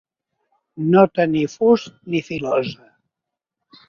No 0.95 1.03
tenir 1.19 1.43
fus 1.55 1.85
ni 2.13 2.21
filosa. 2.31 2.89